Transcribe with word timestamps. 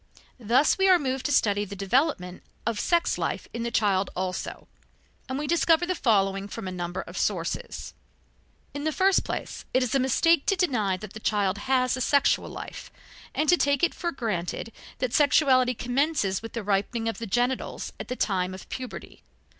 Thus 0.39 0.79
we 0.79 0.89
are 0.89 0.97
moved 0.97 1.27
to 1.27 1.31
study 1.31 1.63
the 1.63 1.75
development 1.75 2.41
of 2.65 2.79
sex 2.79 3.19
life 3.19 3.47
in 3.53 3.61
the 3.61 3.69
child 3.69 4.09
also, 4.15 4.67
and 5.29 5.37
we 5.37 5.45
discover 5.45 5.85
the 5.85 5.93
following 5.93 6.47
from 6.47 6.67
a 6.67 6.71
number 6.71 7.01
of 7.01 7.19
sources: 7.19 7.93
In 8.73 8.83
the 8.83 8.91
first 8.91 9.23
place, 9.23 9.63
it 9.75 9.83
is 9.83 9.93
a 9.93 9.99
mistake 9.99 10.47
to 10.47 10.55
deny 10.55 10.97
that 10.97 11.13
the 11.13 11.19
child 11.19 11.59
has 11.69 11.95
a 11.95 12.01
sexual 12.01 12.49
life, 12.49 12.89
and 13.35 13.47
to 13.49 13.57
take 13.57 13.83
it 13.83 13.93
for 13.93 14.11
granted 14.11 14.71
that 14.97 15.13
sexuality 15.13 15.75
commences 15.75 16.41
with 16.41 16.53
the 16.53 16.63
ripening 16.63 17.07
of 17.07 17.19
the 17.19 17.27
genitals 17.27 17.93
at 17.99 18.07
the 18.07 18.15
time 18.15 18.55
of 18.55 18.67
puberty. 18.69 19.21